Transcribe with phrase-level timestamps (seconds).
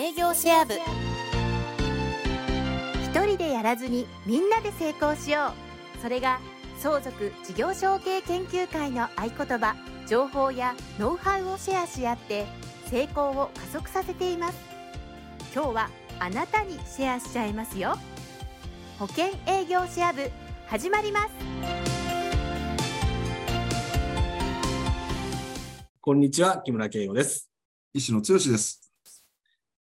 [0.00, 0.72] 営業シェア部。
[3.04, 5.52] 一人でやらずにみんなで成功しよ
[5.98, 6.00] う。
[6.00, 6.40] それが
[6.78, 9.76] 相続事業承継研究会の合言葉
[10.08, 12.46] 情報やノウハウをシェアし合って
[12.86, 14.58] 成功を加速させています。
[15.54, 17.94] 今日はあなたにシェアしちゃいますよ。
[18.98, 20.30] 保険営業シェア部
[20.66, 21.30] 始まります。
[26.00, 27.50] こんにちは、木村圭吾です。
[27.92, 28.89] 石野剛です。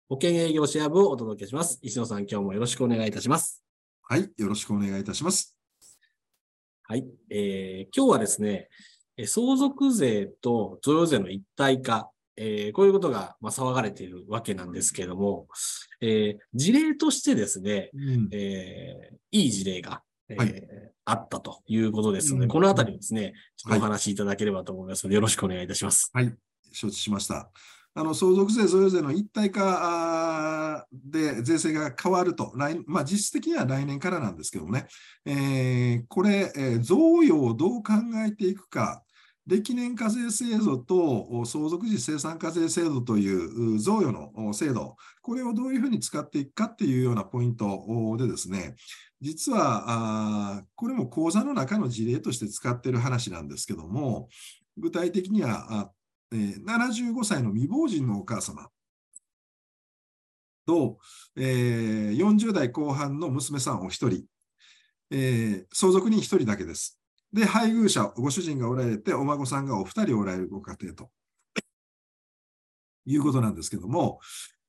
[0.08, 1.78] 保険営業シェア部をお届けします。
[1.82, 3.62] 石野さん、今日もよろしくお願いいたします。
[4.08, 5.54] はい、よろしくお願いいたします。
[6.84, 7.04] はい。
[7.28, 8.70] えー今日はですね、
[9.18, 15.46] えー相続税と贈与税の一体化、えーこういうことが、まあ、騒がれているわけなんですけれども、
[16.00, 20.64] えー事例としてですね、うんえーいい事例が、えーはい
[21.04, 26.10] あったということですので、うんこのあたりをですね、ちょっとおはい話しいただければと思いますので、よろしくお願いいたします。
[26.14, 26.34] はい、
[26.72, 27.50] 承知しました。
[27.94, 34.86] あの相続税、贈与税の一体化で税制が変わると、来まあ、実質的には来年からなんですけどもね、
[35.24, 37.94] えーこれ、えー贈与をどう考
[38.26, 39.02] えていくか、
[39.48, 48.76] 歴年課税制度と相続時生産課税制度という贈与の制度、これをどういうふうに使っていくかっていうようなポイントでですね、
[49.20, 54.28] 実はあこれも講座の中の事例として使っている話なんですけども、
[54.76, 55.90] 具体的には、
[56.32, 58.68] えー75歳の未亡人のお母様。
[60.66, 60.98] と、
[61.36, 64.24] えー40代後半の娘さんお一人、
[65.10, 66.98] えー相続人一人だけです。
[67.32, 71.10] で、配偶者、ご主人がおられて、お孫さんがお二人おられるご家庭と。
[73.06, 74.20] いうことなんですけども、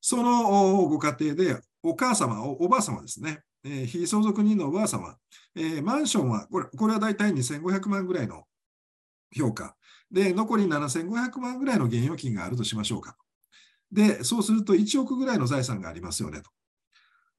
[0.01, 5.15] そのご家庭で、お母様、おおばあ様ですね、えー非相続人のおばあ様、
[5.55, 8.43] えーマンションは、これこれは大体2500万ぐらいの
[9.35, 9.75] 評価。
[10.11, 13.15] で、残り7500万ぐらいの現預金があるとしましょうか。
[13.91, 16.49] で、そうすると1億ぐらいの財産がありますよねと。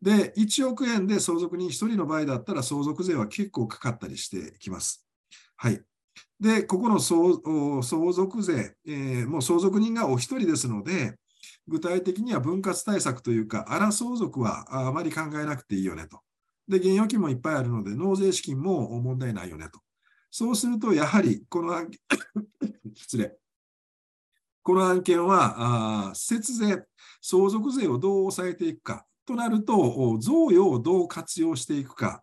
[0.02, 5.06] で、1億円で相続人1人の場合だったら相続税は結構かかったりしてきます。
[5.56, 5.82] はい。
[6.40, 11.16] で、ここの相続税、えーもう相続人がお一人ですので、
[11.68, 16.20] 具体的には分割対策というか、荒相続はあまり考えなくていいよねと。
[16.66, 19.80] で、現預金もいっぱいあるので、納税資金も問題ないよねと。
[20.30, 22.00] そうすると、やはり、この案件、
[22.94, 23.36] 失礼。
[24.62, 26.84] この案件は、あ節税、
[27.20, 32.22] 相続税をどう抑えていくかとなると、贈与をどう活用していくか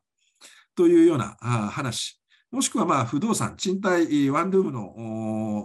[0.76, 4.86] というようなあ話、もしくはまあ不動産、賃貸、ワンルームの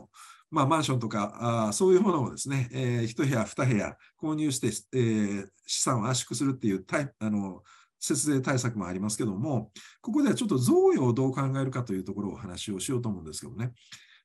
[0.00, 0.08] お
[0.50, 7.62] まあ、マンションとか、あそういうものをですね、えー、1部屋、2部屋購入して、えー資産を圧縮するっていうタイあの
[8.02, 9.70] 節税対策もありますけども、
[10.00, 13.72] ここではちょっと贈与をどう考えるかというところをお話をしようと思うんですけどね。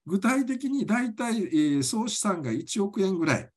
[0.06, 3.50] 具体的に大体、えー総資産が1億円ぐらい。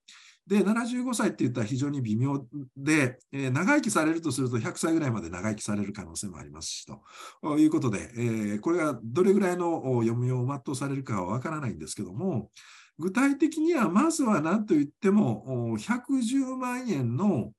[0.47, 2.45] で、75歳って言ったら非常に微妙
[2.77, 12.51] で、えー長生きされるとすると100歳ぐらいまで長生きされる可能性もありますし、ということで、えーこれがどれぐらいの読みを全うされるかはわからないんですけども、
[12.99, 17.53] 具体的にはまずは何と言っても、110万円の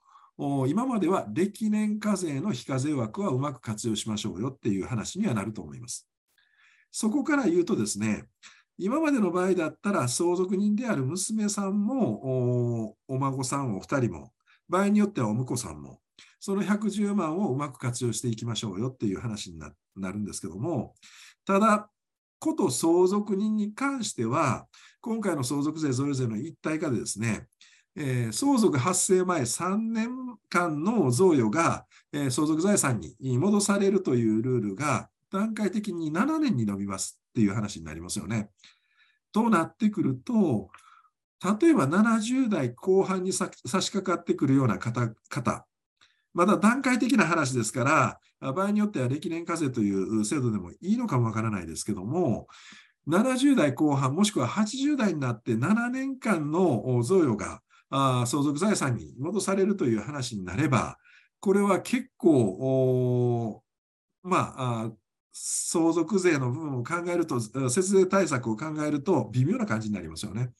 [0.67, 6.07] 今までは歴年課税の非課税枠はうまく活用しましょうよっていう話にはなると思います。
[6.91, 8.25] そこから言うとですね、
[8.77, 14.31] 今までの場合だったら相続人である娘さんもお孫さんお二人も、
[14.67, 15.99] 場合によってはお婿さんも、
[16.39, 19.71] その110万をうまく活用していきましょうよっていう話にな
[20.11, 20.95] るんですけども、
[21.45, 21.87] ただ、
[22.39, 24.65] こと相続人に関しては、
[25.01, 27.45] 今回の相続税、贈与税の一体化でですね、
[27.95, 30.09] えー相続発生前3年
[30.49, 38.49] 間の贈与が、えー相続財産に戻されるというルールが段階的に7年に伸びますっていう話になりますよね。
[39.31, 40.69] となってくると、
[41.61, 45.65] 例えば70代後半に差し掛かってくるような方、方
[46.33, 52.47] まだ段階的な話ですから、場合によっては歴年課税という制度でもいいのかもわからないですけども、
[53.07, 57.61] 70代後半もしくは80代になって7年間の贈与が
[57.91, 60.97] あ相続財産に戻されるという話になれば、
[61.39, 63.63] これは結構、
[64.23, 64.91] まあ、
[65.33, 67.39] 相続税の部分を考えると、
[67.69, 70.51] 節税対策を考えると微妙な感じになりますよね。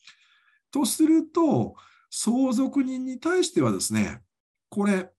[0.71, 1.75] とすると、
[2.09, 4.21] 相続人に対してはですね、
[4.69, 5.09] これ、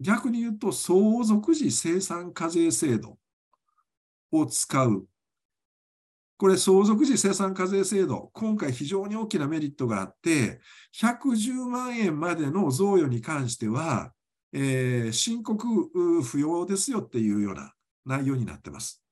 [0.00, 3.18] 逆に言うと、相続時生産課税制度
[4.32, 5.06] を使う。
[6.40, 10.62] これ、相続時生産課税制度、今回非常に大きなメリットがあって、
[10.98, 14.14] 110万円までの贈与に関しては、
[14.54, 17.74] えー申告不要ですよっていうような
[18.06, 19.04] 内容になってます。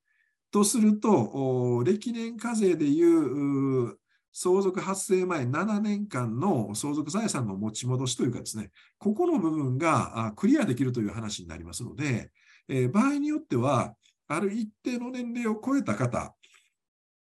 [0.49, 3.99] とすると、歴年課税でいうう
[4.33, 12.31] 相続発生前7年間の相続財産の持ち戻しというかですね、ここの部分がクリアできるという話になりますので、
[12.67, 13.93] えー、場合によっては、
[14.27, 16.35] ある一定の年齢を超えた方、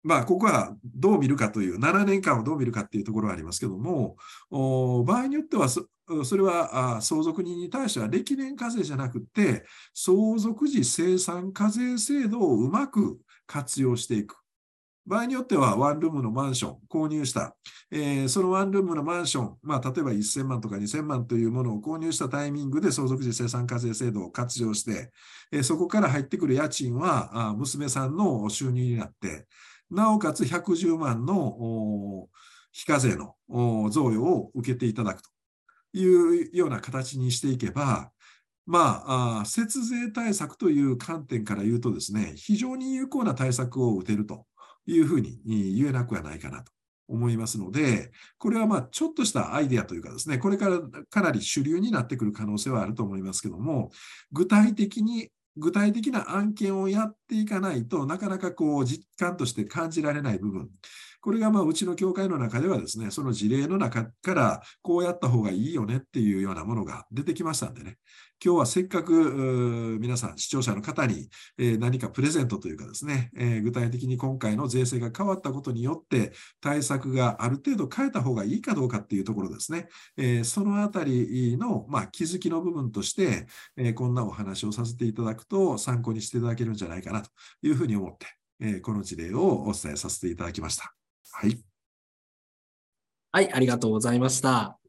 [0.04, 4.16] まあ、ここはどう見るかという、7年間をどう見るかっていうところはありますけども、
[4.50, 5.86] 場合によってはそ、
[6.24, 14.38] それは相続人に対しては歴年課税じゃなくて、相続時生産課税制度をうまく活用していく。
[15.08, 17.56] 場合によっては、ワンルームのマンション購入した。
[17.90, 25.12] えー、そのワンルームのマンション、まあ、例えば1000万とか2000万というものを購入したタイミングで相続時生産課税制度を活用して、
[25.54, 29.48] えー、そこから入ってくる家賃は、娘さんの収入になって、
[29.90, 32.28] なおかつ110万の
[32.72, 33.36] 非課税の
[33.90, 35.30] 贈与を受けていただくと
[35.94, 38.12] いうような形にしていけば、
[38.66, 44.46] まあ、節税対策という観点から言うとですね、非常に有効な対策を打てると
[44.86, 46.72] いうふうに言えなくはないかなと
[47.08, 53.92] 思いますので、これはまあちょっとしたアイデアというかですね、これからかなり主流になってくる可能性はあると思いますけども、
[54.34, 60.70] 具体的に具体的な案件をやっていかないとなかなかこう実感として感じられない部分。
[61.22, 67.98] これがまあうちの教会の中ではですね、その事例の中からこうやった方がいいよねっていうようなものが出てきましたんでね、
[68.44, 71.30] 今日はせっかく皆さん、視聴者の方に
[71.80, 73.32] 何かプレゼントというかですね、
[73.64, 83.48] 具体的に今回の税制が変わったことによって対策がある程度変えた方がいいかどうかっていうところですね、そのあたりのま気づきの部分として、
[83.96, 87.30] こんなお話をさせていただくと参考にしていただけるんじゃないかなと
[87.64, 88.16] いうふうに思っ
[88.60, 90.97] て、この事例をお伝えさせていただきました。
[91.32, 91.60] はい。
[93.32, 94.80] はい、ありがとうございました。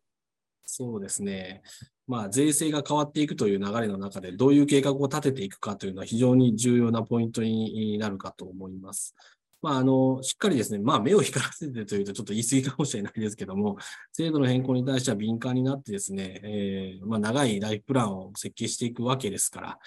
[0.64, 1.62] そうですね。
[2.06, 9.14] まあ、税制が変わっていくという流れの中で、どういう計画を立てていくかというのは非常に重要なポイントになるかと思います。
[9.61, 13.76] まあ、あの、しっかりですね、まあ、目を光らせてというとちょっと言い過ぎかもしれないですけども、
[14.12, 19.79] 制度の変更に対しては敏感になってですね、えー、まあ、長いライフプランを設計していくわけですから、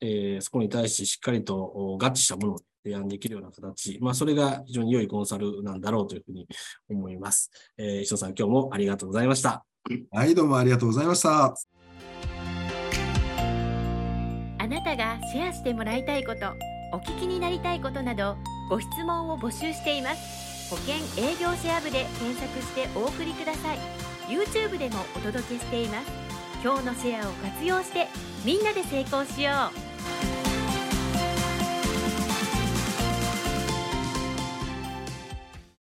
[0.00, 6.46] えー、そこに対してしっかりと合致したものを提案できるような形、まあ、それが非常に良いコンサルなんだろうというふうに
[6.88, 7.50] 思います。
[7.76, 9.64] えー、石野さん、今日もありがとうございました。
[10.12, 11.54] はい、どうもありがとうございました。
[14.58, 16.38] あなたがシェアしてもらいたいこと、
[16.92, 18.36] お聞きになりたいことなど、
[18.70, 20.70] ご質問を募集しています。
[20.70, 23.78] 保険営業シェア部で検索してお送りください。
[24.28, 26.06] YouTube でもお届けしています。
[26.62, 28.08] 今日のシェアを活用して、
[28.44, 29.52] みんなで成功しよ
[30.32, 30.35] う。